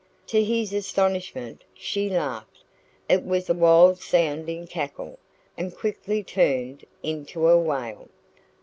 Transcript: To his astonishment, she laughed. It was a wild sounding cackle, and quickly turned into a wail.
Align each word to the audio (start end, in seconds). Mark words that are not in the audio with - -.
To 0.25 0.43
his 0.43 0.73
astonishment, 0.73 1.63
she 1.75 2.09
laughed. 2.09 2.63
It 3.07 3.23
was 3.23 3.51
a 3.51 3.53
wild 3.53 3.99
sounding 3.99 4.65
cackle, 4.65 5.19
and 5.55 5.77
quickly 5.77 6.23
turned 6.23 6.85
into 7.03 7.47
a 7.47 7.59
wail. 7.59 8.09